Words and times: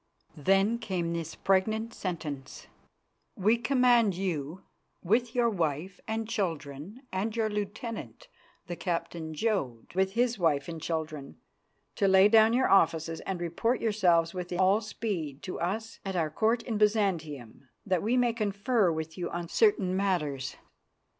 Then 0.35 0.79
came 0.79 1.13
this 1.13 1.35
pregnant 1.35 1.93
sentence: 1.93 2.65
"We 3.35 3.55
command 3.59 4.15
you, 4.15 4.63
with 5.03 5.35
your 5.35 5.47
wife 5.47 5.99
and 6.07 6.27
children 6.27 7.03
and 7.11 7.35
your 7.35 7.51
lieutenant, 7.51 8.27
the 8.65 8.75
Captain 8.75 9.35
Jodd, 9.35 9.93
with 9.93 10.13
his 10.13 10.39
wife 10.39 10.67
and 10.67 10.81
children, 10.81 11.37
to 11.97 12.07
lay 12.07 12.29
down 12.29 12.53
your 12.53 12.67
offices 12.71 13.19
and 13.27 13.39
report 13.39 13.79
yourselves 13.79 14.33
with 14.33 14.51
all 14.53 14.81
speed 14.81 15.43
to 15.43 15.59
Us 15.59 15.99
at 16.03 16.15
our 16.15 16.31
Court 16.31 16.63
of 16.67 16.79
Byzantium, 16.79 17.69
that 17.85 18.01
we 18.01 18.17
may 18.17 18.33
confer 18.33 18.91
with 18.91 19.19
you 19.19 19.29
on 19.29 19.49
certain 19.49 19.95
matters. 19.95 20.55